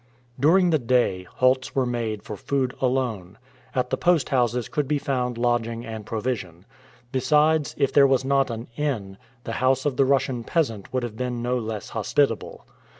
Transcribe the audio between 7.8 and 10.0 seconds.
there was not an inn, the house of